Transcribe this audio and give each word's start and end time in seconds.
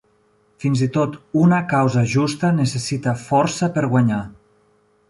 Fins 0.63 0.79
i 0.85 0.87
tot 0.95 1.17
una 1.41 1.59
causa 1.75 2.03
justa 2.15 2.53
necessita 2.63 3.15
força 3.29 3.71
per 3.79 3.87
guanyar. 3.95 4.25